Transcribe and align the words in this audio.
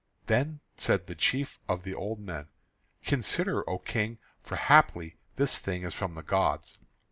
Then 0.25 0.61
said 0.77 1.05
the 1.05 1.13
chief 1.13 1.59
of 1.69 1.83
the 1.83 1.93
old 1.93 2.17
men: 2.19 2.47
"Consider, 3.05 3.63
O 3.69 3.77
King, 3.77 4.17
for 4.41 4.55
haply 4.55 5.17
this 5.35 5.59
thing 5.59 5.83
is 5.83 5.93
from 5.93 6.15
the 6.15 6.23
gods." 6.23 6.79